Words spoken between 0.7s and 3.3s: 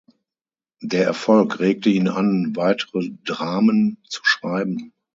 Der Erfolg regte ihn an, weitere